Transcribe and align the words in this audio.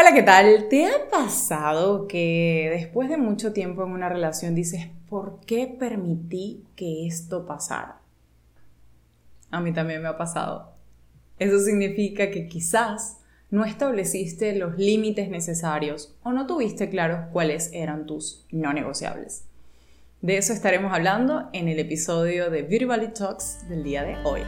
Hola, 0.00 0.14
¿qué 0.14 0.22
tal? 0.22 0.68
¿Te 0.68 0.86
ha 0.86 1.10
pasado 1.10 2.06
que 2.06 2.68
después 2.72 3.08
de 3.08 3.16
mucho 3.16 3.52
tiempo 3.52 3.82
en 3.82 3.90
una 3.90 4.08
relación 4.08 4.54
dices, 4.54 4.86
¿por 5.08 5.40
qué 5.44 5.66
permití 5.66 6.62
que 6.76 7.08
esto 7.08 7.46
pasara? 7.46 8.00
A 9.50 9.60
mí 9.60 9.72
también 9.72 10.00
me 10.00 10.06
ha 10.06 10.16
pasado. 10.16 10.72
Eso 11.40 11.58
significa 11.58 12.30
que 12.30 12.46
quizás 12.46 13.18
no 13.50 13.64
estableciste 13.64 14.54
los 14.54 14.78
límites 14.78 15.30
necesarios 15.30 16.14
o 16.22 16.30
no 16.30 16.46
tuviste 16.46 16.90
claros 16.90 17.30
cuáles 17.32 17.72
eran 17.72 18.06
tus 18.06 18.46
no 18.52 18.72
negociables. 18.72 19.46
De 20.22 20.36
eso 20.36 20.52
estaremos 20.52 20.92
hablando 20.92 21.48
en 21.52 21.66
el 21.66 21.80
episodio 21.80 22.50
de 22.50 22.62
Beauty 22.62 23.08
Talks 23.14 23.68
del 23.68 23.82
día 23.82 24.04
de 24.04 24.14
hoy. 24.22 24.42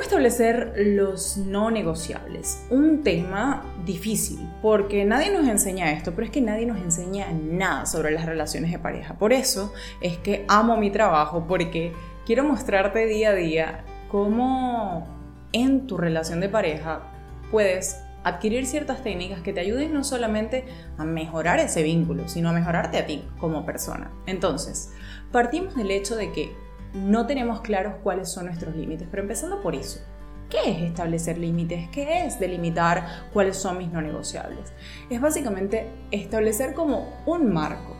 Establecer 0.00 0.74
los 0.76 1.36
no 1.36 1.70
negociables? 1.70 2.64
Un 2.70 3.02
tema 3.02 3.62
difícil, 3.84 4.38
porque 4.62 5.04
nadie 5.04 5.32
nos 5.32 5.48
enseña 5.48 5.92
esto, 5.92 6.12
pero 6.12 6.24
es 6.26 6.30
que 6.30 6.40
nadie 6.40 6.66
nos 6.66 6.78
enseña 6.78 7.30
nada 7.32 7.86
sobre 7.86 8.10
las 8.10 8.26
relaciones 8.26 8.72
de 8.72 8.78
pareja. 8.78 9.14
Por 9.14 9.32
eso 9.32 9.72
es 10.00 10.18
que 10.18 10.44
amo 10.48 10.76
mi 10.76 10.90
trabajo, 10.90 11.46
porque 11.46 11.92
quiero 12.26 12.44
mostrarte 12.44 13.06
día 13.06 13.30
a 13.30 13.34
día 13.34 13.84
cómo 14.08 15.06
en 15.52 15.86
tu 15.86 15.96
relación 15.96 16.40
de 16.40 16.48
pareja 16.48 17.02
puedes 17.50 18.00
adquirir 18.24 18.66
ciertas 18.66 19.02
técnicas 19.02 19.42
que 19.42 19.52
te 19.52 19.60
ayuden 19.60 19.92
no 19.92 20.02
solamente 20.02 20.64
a 20.96 21.04
mejorar 21.04 21.60
ese 21.60 21.82
vínculo, 21.82 22.26
sino 22.28 22.48
a 22.48 22.52
mejorarte 22.52 22.98
a 22.98 23.06
ti 23.06 23.22
como 23.38 23.66
persona. 23.66 24.10
Entonces, 24.26 24.92
partimos 25.30 25.76
del 25.76 25.90
hecho 25.90 26.16
de 26.16 26.32
que 26.32 26.63
no 26.94 27.26
tenemos 27.26 27.60
claros 27.60 27.94
cuáles 28.02 28.30
son 28.30 28.46
nuestros 28.46 28.74
límites, 28.74 29.08
pero 29.10 29.22
empezando 29.22 29.60
por 29.60 29.74
eso. 29.74 30.00
¿Qué 30.48 30.70
es 30.70 30.82
establecer 30.82 31.38
límites? 31.38 31.88
¿Qué 31.90 32.24
es 32.24 32.38
delimitar 32.38 33.28
cuáles 33.32 33.56
son 33.56 33.78
mis 33.78 33.90
no 33.90 34.00
negociables? 34.00 34.72
Es 35.10 35.20
básicamente 35.20 35.88
establecer 36.10 36.74
como 36.74 37.12
un 37.26 37.52
marco. 37.52 37.96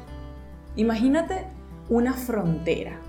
Imagínate 0.76 1.46
una 1.88 2.12
frontera 2.12 3.00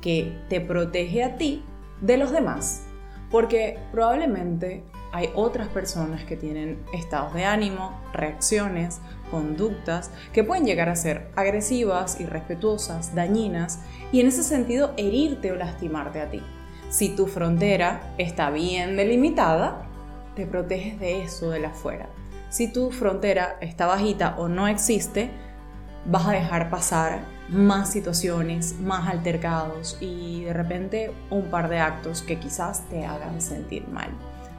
que 0.00 0.38
te 0.48 0.60
protege 0.60 1.24
a 1.24 1.36
ti 1.36 1.64
de 2.00 2.16
los 2.16 2.30
demás, 2.30 2.86
porque 3.30 3.78
probablemente 3.92 4.84
hay 5.12 5.30
otras 5.34 5.68
personas 5.68 6.24
que 6.24 6.36
tienen 6.36 6.82
estados 6.92 7.34
de 7.34 7.44
ánimo, 7.44 8.00
reacciones, 8.12 9.00
conductas 9.30 10.10
que 10.32 10.44
pueden 10.44 10.64
llegar 10.64 10.88
a 10.88 10.96
ser 10.96 11.30
agresivas, 11.36 12.20
irrespetuosas, 12.20 13.14
dañinas 13.14 13.80
y 14.12 14.20
en 14.20 14.28
ese 14.28 14.42
sentido 14.42 14.92
herirte 14.96 15.52
o 15.52 15.56
lastimarte 15.56 16.20
a 16.20 16.30
ti. 16.30 16.42
Si 16.90 17.08
tu 17.08 17.26
frontera 17.26 18.14
está 18.18 18.50
bien 18.50 18.96
delimitada, 18.96 19.86
te 20.34 20.46
proteges 20.46 20.98
de 20.98 21.22
eso 21.22 21.50
de 21.50 21.60
la 21.60 21.68
afuera. 21.68 22.08
Si 22.48 22.72
tu 22.72 22.90
frontera 22.90 23.56
está 23.60 23.86
bajita 23.86 24.34
o 24.38 24.48
no 24.48 24.66
existe, 24.66 25.30
vas 26.04 26.26
a 26.26 26.32
dejar 26.32 26.70
pasar 26.70 27.20
más 27.48 27.92
situaciones, 27.92 28.78
más 28.80 29.08
altercados 29.08 29.98
y 30.00 30.44
de 30.44 30.52
repente 30.52 31.12
un 31.30 31.50
par 31.50 31.68
de 31.68 31.78
actos 31.78 32.22
que 32.22 32.38
quizás 32.38 32.88
te 32.88 33.04
hagan 33.04 33.40
sentir 33.40 33.86
mal. 33.88 34.10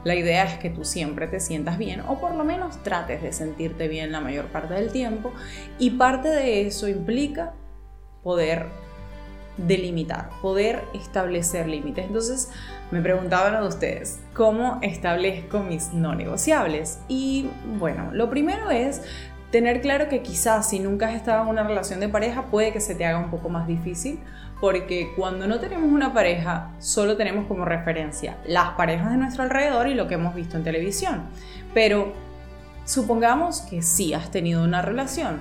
La 0.04 0.14
idea 0.14 0.44
es 0.44 0.58
que 0.58 0.70
tú 0.70 0.84
siempre 0.84 1.26
te 1.28 1.40
sientas 1.40 1.78
bien 1.78 2.00
o 2.00 2.18
por 2.20 2.34
lo 2.34 2.44
menos 2.44 2.82
trates 2.82 3.22
de 3.22 3.32
sentirte 3.32 3.88
bien 3.88 4.12
la 4.12 4.20
mayor 4.20 4.46
parte 4.46 4.74
del 4.74 4.90
tiempo 4.90 5.32
y 5.78 5.90
parte 5.90 6.28
de 6.28 6.66
eso 6.66 6.88
implica 6.88 7.54
poder 8.22 8.66
delimitar, 9.56 10.30
poder 10.40 10.82
establecer 10.94 11.68
límites. 11.68 12.06
Entonces 12.06 12.50
me 12.90 13.00
preguntaban 13.00 13.54
a 13.54 13.64
ustedes, 13.64 14.20
¿cómo 14.34 14.78
establezco 14.82 15.60
mis 15.60 15.92
no 15.92 16.14
negociables? 16.14 16.98
Y 17.08 17.48
bueno, 17.78 18.10
lo 18.12 18.30
primero 18.30 18.70
es 18.70 19.02
tener 19.52 19.82
claro 19.82 20.08
que 20.08 20.22
quizás 20.22 20.70
si 20.70 20.80
nunca 20.80 21.08
has 21.08 21.14
estado 21.14 21.42
en 21.42 21.48
una 21.48 21.62
relación 21.62 22.00
de 22.00 22.08
pareja 22.08 22.46
puede 22.46 22.72
que 22.72 22.80
se 22.80 22.94
te 22.94 23.04
haga 23.04 23.18
un 23.18 23.30
poco 23.30 23.50
más 23.50 23.68
difícil 23.68 24.18
porque 24.62 25.12
cuando 25.14 25.46
no 25.46 25.60
tenemos 25.60 25.92
una 25.92 26.14
pareja 26.14 26.70
solo 26.78 27.16
tenemos 27.16 27.46
como 27.46 27.66
referencia 27.66 28.38
las 28.46 28.70
parejas 28.70 29.10
de 29.10 29.18
nuestro 29.18 29.42
alrededor 29.42 29.88
y 29.88 29.94
lo 29.94 30.08
que 30.08 30.14
hemos 30.14 30.34
visto 30.34 30.56
en 30.56 30.64
televisión. 30.64 31.24
Pero 31.74 32.14
supongamos 32.86 33.60
que 33.60 33.82
sí 33.82 34.14
has 34.14 34.30
tenido 34.30 34.64
una 34.64 34.80
relación. 34.80 35.38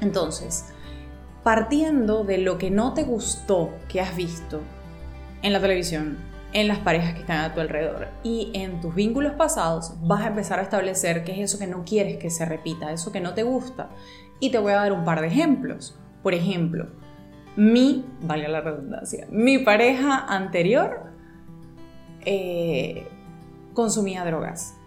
Entonces, 0.00 0.66
partiendo 1.44 2.24
de 2.24 2.38
lo 2.38 2.58
que 2.58 2.70
no 2.70 2.94
te 2.94 3.04
gustó 3.04 3.74
que 3.88 4.00
has 4.00 4.16
visto 4.16 4.60
en 5.42 5.52
la 5.52 5.60
televisión, 5.60 6.18
en 6.56 6.68
las 6.68 6.78
parejas 6.78 7.12
que 7.12 7.20
están 7.20 7.44
a 7.44 7.52
tu 7.52 7.60
alrededor 7.60 8.08
y 8.22 8.50
en 8.54 8.80
tus 8.80 8.94
vínculos 8.94 9.34
pasados, 9.34 9.92
vas 10.00 10.22
a 10.22 10.28
empezar 10.28 10.58
a 10.58 10.62
establecer 10.62 11.22
qué 11.22 11.32
es 11.32 11.50
eso 11.50 11.58
que 11.58 11.66
no 11.66 11.84
quieres 11.84 12.16
que 12.16 12.30
se 12.30 12.46
repita, 12.46 12.92
eso 12.92 13.12
que 13.12 13.20
no 13.20 13.34
te 13.34 13.42
gusta. 13.42 13.90
Y 14.40 14.50
te 14.50 14.56
voy 14.56 14.72
a 14.72 14.76
dar 14.76 14.92
un 14.94 15.04
par 15.04 15.20
de 15.20 15.26
ejemplos. 15.26 15.98
Por 16.22 16.32
ejemplo, 16.32 16.86
mi, 17.56 18.06
valga 18.22 18.48
la 18.48 18.62
redundancia, 18.62 19.26
mi 19.30 19.58
pareja 19.58 20.24
anterior 20.26 21.12
eh, 22.24 23.06
consumía 23.74 24.24
drogas. 24.24 24.78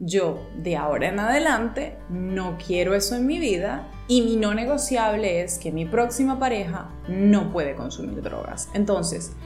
Yo 0.00 0.44
de 0.56 0.76
ahora 0.76 1.08
en 1.08 1.20
adelante 1.20 1.98
no 2.08 2.58
quiero 2.58 2.96
eso 2.96 3.14
en 3.14 3.28
mi 3.28 3.38
vida 3.38 3.86
y 4.08 4.22
mi 4.22 4.34
no 4.34 4.54
negociable 4.54 5.42
es 5.42 5.56
que 5.60 5.70
mi 5.70 5.84
próxima 5.84 6.40
pareja 6.40 6.90
no 7.06 7.52
puede 7.52 7.76
consumir 7.76 8.22
drogas. 8.22 8.68
Entonces, 8.74 9.36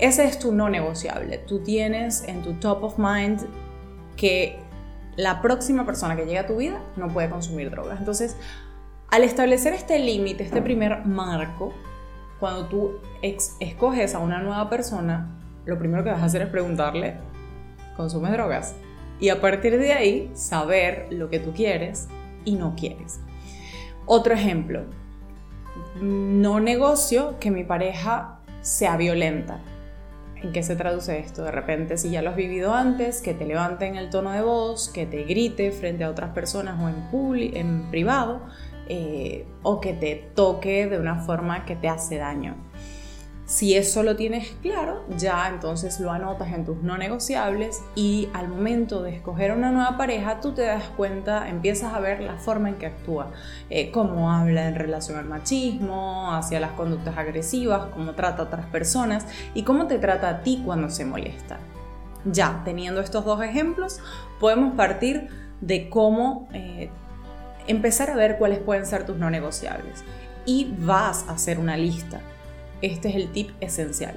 ese 0.00 0.24
es 0.24 0.38
tu 0.38 0.52
no 0.52 0.68
negociable. 0.68 1.38
Tú 1.38 1.60
tienes 1.60 2.24
en 2.24 2.42
tu 2.42 2.54
top 2.54 2.84
of 2.84 2.98
mind 2.98 3.40
que 4.16 4.58
la 5.16 5.42
próxima 5.42 5.84
persona 5.84 6.16
que 6.16 6.24
llegue 6.24 6.38
a 6.38 6.46
tu 6.46 6.56
vida 6.56 6.80
no 6.96 7.08
puede 7.08 7.28
consumir 7.28 7.70
drogas. 7.70 7.98
Entonces, 7.98 8.36
al 9.10 9.24
establecer 9.24 9.74
este 9.74 9.98
límite, 9.98 10.42
este 10.44 10.62
primer 10.62 11.04
marco, 11.04 11.74
cuando 12.38 12.66
tú 12.66 12.92
escoges 13.22 14.14
a 14.14 14.18
una 14.20 14.40
nueva 14.40 14.70
persona, 14.70 15.28
lo 15.66 15.78
primero 15.78 16.02
que 16.02 16.10
vas 16.10 16.22
a 16.22 16.24
hacer 16.24 16.42
es 16.42 16.48
preguntarle, 16.48 17.16
¿consumes 17.96 18.32
drogas? 18.32 18.74
Y 19.20 19.28
a 19.28 19.40
partir 19.40 19.78
de 19.78 19.92
ahí, 19.92 20.30
saber 20.32 21.08
lo 21.10 21.28
que 21.28 21.40
tú 21.40 21.52
quieres 21.52 22.08
y 22.46 22.54
no 22.54 22.74
quieres. 22.74 23.20
Otro 24.06 24.32
ejemplo, 24.32 24.84
no 26.00 26.58
negocio 26.60 27.38
que 27.38 27.50
mi 27.50 27.64
pareja 27.64 28.40
sea 28.62 28.96
violenta. 28.96 29.60
¿En 30.42 30.52
qué 30.52 30.62
se 30.62 30.74
traduce 30.74 31.18
esto? 31.18 31.44
De 31.44 31.50
repente, 31.50 31.98
si 31.98 32.10
ya 32.10 32.22
lo 32.22 32.30
has 32.30 32.36
vivido 32.36 32.74
antes, 32.74 33.20
que 33.20 33.34
te 33.34 33.44
levanten 33.44 33.96
el 33.96 34.08
tono 34.08 34.32
de 34.32 34.40
voz, 34.40 34.88
que 34.88 35.04
te 35.04 35.24
grite 35.24 35.70
frente 35.70 36.04
a 36.04 36.10
otras 36.10 36.30
personas 36.30 36.80
o 36.80 36.88
en, 36.88 37.56
en 37.56 37.90
privado, 37.90 38.40
eh, 38.88 39.46
o 39.62 39.80
que 39.80 39.92
te 39.92 40.30
toque 40.34 40.86
de 40.86 40.98
una 40.98 41.16
forma 41.16 41.66
que 41.66 41.76
te 41.76 41.88
hace 41.88 42.16
daño. 42.16 42.56
Si 43.50 43.74
eso 43.74 44.04
lo 44.04 44.14
tienes 44.14 44.52
claro, 44.62 45.02
ya 45.18 45.48
entonces 45.48 45.98
lo 45.98 46.12
anotas 46.12 46.52
en 46.52 46.64
tus 46.64 46.84
no 46.84 46.96
negociables 46.96 47.82
y 47.96 48.28
al 48.32 48.46
momento 48.46 49.02
de 49.02 49.16
escoger 49.16 49.50
una 49.50 49.72
nueva 49.72 49.96
pareja, 49.96 50.38
tú 50.38 50.52
te 50.52 50.62
das 50.62 50.84
cuenta, 50.96 51.48
empiezas 51.48 51.92
a 51.92 51.98
ver 51.98 52.20
la 52.20 52.36
forma 52.36 52.68
en 52.68 52.76
que 52.76 52.86
actúa, 52.86 53.32
eh, 53.68 53.90
cómo 53.90 54.30
habla 54.30 54.68
en 54.68 54.76
relación 54.76 55.18
al 55.18 55.24
machismo, 55.24 56.32
hacia 56.32 56.60
las 56.60 56.70
conductas 56.74 57.18
agresivas, 57.18 57.86
cómo 57.92 58.12
trata 58.12 58.42
a 58.42 58.44
otras 58.44 58.66
personas 58.66 59.26
y 59.52 59.64
cómo 59.64 59.88
te 59.88 59.98
trata 59.98 60.28
a 60.28 60.42
ti 60.42 60.62
cuando 60.64 60.88
se 60.88 61.04
molesta. 61.04 61.58
Ya, 62.24 62.62
teniendo 62.64 63.00
estos 63.00 63.24
dos 63.24 63.42
ejemplos, 63.42 63.98
podemos 64.38 64.76
partir 64.76 65.26
de 65.60 65.90
cómo 65.90 66.48
eh, 66.52 66.88
empezar 67.66 68.10
a 68.10 68.14
ver 68.14 68.38
cuáles 68.38 68.60
pueden 68.60 68.86
ser 68.86 69.04
tus 69.04 69.16
no 69.16 69.28
negociables. 69.28 70.04
Y 70.46 70.72
vas 70.78 71.28
a 71.28 71.32
hacer 71.32 71.58
una 71.58 71.76
lista. 71.76 72.20
Este 72.82 73.08
es 73.08 73.16
el 73.16 73.30
tip 73.32 73.50
esencial. 73.60 74.14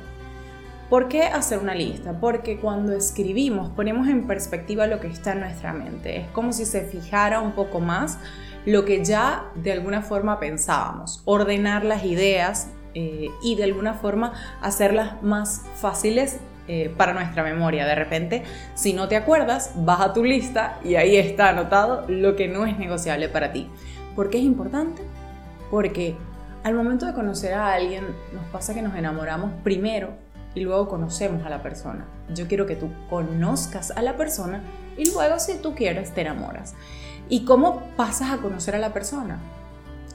¿Por 0.90 1.08
qué 1.08 1.24
hacer 1.24 1.60
una 1.60 1.74
lista? 1.74 2.20
Porque 2.20 2.60
cuando 2.60 2.94
escribimos 2.94 3.72
ponemos 3.72 4.08
en 4.08 4.28
perspectiva 4.28 4.86
lo 4.86 5.00
que 5.00 5.08
está 5.08 5.34
en 5.34 5.40
nuestra 5.40 5.74
mente. 5.74 6.18
Es 6.18 6.28
como 6.28 6.54
si 6.54 6.66
se 6.66 6.82
fijara 6.82 7.42
un 7.42 7.54
poco 7.54 7.80
más 7.80 8.20
lo 8.66 8.86
que 8.86 9.04
ya 9.04 9.46
de 9.56 9.72
alguna 9.72 10.02
forma 10.02 10.40
pensábamos. 10.40 11.22
Ordenar 11.26 11.84
las 11.84 12.06
ideas 12.06 12.70
eh, 12.94 13.30
y 13.42 13.56
de 13.56 13.64
alguna 13.64 13.96
forma 13.96 14.34
hacerlas 14.62 15.22
más 15.24 15.64
fáciles 15.76 16.40
eh, 16.68 16.94
para 16.96 17.14
nuestra 17.14 17.44
memoria. 17.44 17.86
De 17.86 17.96
repente, 17.96 18.44
si 18.76 18.94
no 18.94 19.08
te 19.08 19.18
acuerdas, 19.18 19.72
vas 19.76 20.00
a 20.00 20.14
tu 20.14 20.24
lista 20.24 20.80
y 20.84 20.96
ahí 20.96 21.18
está 21.18 21.50
anotado 21.50 22.06
lo 22.08 22.36
que 22.36 22.48
no 22.48 22.66
es 22.66 22.78
negociable 22.78 23.30
para 23.30 23.52
ti. 23.52 23.68
¿Por 24.16 24.30
qué 24.30 24.38
es 24.38 24.44
importante? 24.44 25.02
Porque 25.72 26.16
al 26.64 26.76
momento 26.76 27.06
de 27.06 27.14
conocer 27.14 27.54
a 27.54 27.74
alguien, 27.74 28.06
nos 28.34 28.46
pasa 28.46 28.74
que 28.74 28.82
nos 28.82 28.96
enamoramos 28.96 29.52
primero 29.64 30.12
y 30.56 30.62
luego 30.62 30.88
conocemos 30.88 31.46
a 31.46 31.50
la 31.50 31.62
persona. 31.62 32.06
Yo 32.34 32.48
quiero 32.48 32.66
que 32.66 32.76
tú 32.76 32.90
conozcas 33.10 33.92
a 33.92 34.02
la 34.02 34.16
persona 34.16 34.62
y 34.98 35.12
luego, 35.12 35.40
si 35.40 35.58
tú 35.58 35.76
quieres, 35.76 36.14
te 36.14 36.22
enamoras. 36.22 36.76
¿Y 37.28 37.46
cómo 37.46 37.82
pasas 37.98 38.32
a 38.32 38.38
conocer 38.38 38.76
a 38.76 38.80
la 38.80 38.94
persona? 38.94 39.40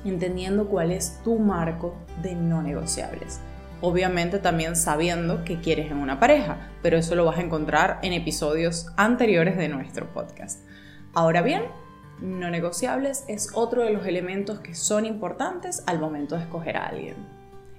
Entendiendo 0.04 0.68
cuál 0.68 0.90
es 0.90 1.20
tu 1.24 1.38
marco 1.38 1.96
de 2.22 2.34
no 2.34 2.62
negociables. 2.62 3.40
obviamente 3.80 4.38
también 4.38 4.76
sabiendo 4.76 5.44
qué 5.44 5.60
quieres 5.60 5.90
en 5.90 5.98
una 5.98 6.18
pareja, 6.18 6.56
pero 6.82 6.96
eso 6.96 7.14
lo 7.14 7.24
vas 7.24 7.38
a 7.38 7.42
encontrar 7.42 7.98
en 8.02 8.12
episodios 8.12 8.88
anteriores 8.96 9.56
de 9.56 9.68
nuestro 9.68 10.06
podcast. 10.06 10.60
Ahora 11.14 11.42
bien, 11.42 11.62
no 12.20 12.50
negociables 12.50 13.24
es 13.28 13.50
otro 13.54 13.82
de 13.82 13.90
los 13.90 14.06
elementos 14.06 14.60
que 14.60 14.74
son 14.74 15.06
importantes 15.06 15.82
al 15.86 15.98
momento 15.98 16.36
de 16.36 16.42
escoger 16.42 16.76
a 16.76 16.86
alguien. 16.86 17.16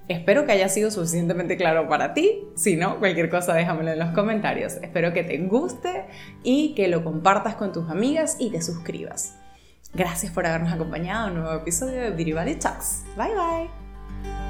Espero 0.07 0.45
que 0.45 0.51
haya 0.51 0.69
sido 0.69 0.89
suficientemente 0.89 1.56
claro 1.56 1.88
para 1.88 2.15
ti. 2.15 2.47
Si 2.56 2.75
no, 2.75 2.97
cualquier 2.97 3.30
cosa 3.30 3.53
déjamelo 3.53 3.91
en 3.91 4.00
los 4.00 4.09
comentarios. 4.09 4.74
Espero 4.81 5.13
que 5.13 5.24
te 5.24 5.38
guste 5.38 6.06
y 6.44 6.74
que 6.74 6.88
lo 6.88 7.03
compartas 7.03 7.56
con 7.56 7.71
tus 7.71 7.89
amigas 7.89 8.38
y 8.39 8.50
te 8.50 8.62
suscribas. 8.62 9.36
Gracias 9.94 10.31
por 10.31 10.47
habernos 10.47 10.74
acompañado 10.74 11.27
en 11.27 11.33
un 11.35 11.44
nuevo 11.44 11.59
episodio 11.59 12.01
de 12.01 12.12
Beauty 12.12 12.56
Talks. 12.56 13.03
Bye 13.15 13.35
bye. 13.35 14.48